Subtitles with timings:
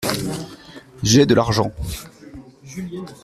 [1.03, 1.71] J’ai de l’argent.